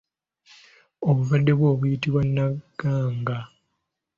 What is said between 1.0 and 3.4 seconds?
Obulwadde obwo buyitibwa naganga.